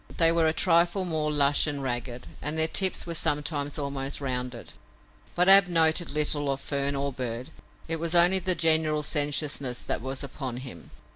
They 0.17 0.31
were 0.31 0.47
a 0.47 0.51
trifle 0.51 1.05
more 1.05 1.31
lush 1.31 1.67
and 1.67 1.83
ragged, 1.83 2.25
and 2.41 2.57
their 2.57 2.67
tips 2.67 3.05
were 3.05 3.13
sometimes 3.13 3.77
almost 3.77 4.19
rounded. 4.19 4.73
But 5.35 5.47
Ab 5.47 5.67
noted 5.67 6.09
little 6.09 6.49
of 6.49 6.59
fern 6.59 6.95
or 6.95 7.13
bird. 7.13 7.51
It 7.87 7.97
was 7.99 8.15
only 8.15 8.39
the 8.39 8.55
general 8.55 9.03
sensuousness 9.03 9.83
that 9.83 10.01
was 10.01 10.23
upon 10.23 10.57
him. 10.65 10.89